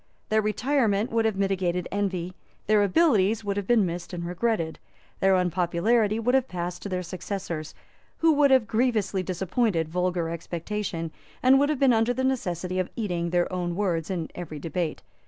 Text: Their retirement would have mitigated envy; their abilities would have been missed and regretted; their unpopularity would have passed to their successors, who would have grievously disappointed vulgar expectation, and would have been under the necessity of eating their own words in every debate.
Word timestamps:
Their 0.29 0.41
retirement 0.41 1.11
would 1.11 1.25
have 1.25 1.35
mitigated 1.35 1.87
envy; 1.91 2.33
their 2.65 2.81
abilities 2.81 3.43
would 3.43 3.55
have 3.55 3.67
been 3.67 3.85
missed 3.85 4.13
and 4.13 4.25
regretted; 4.25 4.79
their 5.19 5.35
unpopularity 5.35 6.17
would 6.17 6.33
have 6.33 6.47
passed 6.47 6.81
to 6.81 6.89
their 6.89 7.03
successors, 7.03 7.75
who 8.17 8.31
would 8.33 8.49
have 8.49 8.65
grievously 8.67 9.21
disappointed 9.21 9.89
vulgar 9.89 10.27
expectation, 10.27 11.11
and 11.43 11.59
would 11.59 11.69
have 11.69 11.77
been 11.77 11.93
under 11.93 12.15
the 12.15 12.23
necessity 12.23 12.79
of 12.79 12.89
eating 12.95 13.29
their 13.29 13.53
own 13.53 13.75
words 13.75 14.09
in 14.09 14.31
every 14.33 14.57
debate. 14.57 15.03